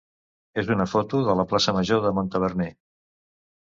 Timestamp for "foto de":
0.93-1.37